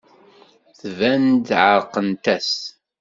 Tban-d 0.79 1.47
ɛerqent-as. 1.63 2.51